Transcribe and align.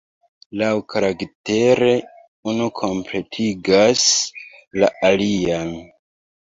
Laŭkaraktere 0.61 1.91
unu 2.53 2.71
kompletigas 2.81 4.09
la 4.83 4.93
alian. 5.13 5.81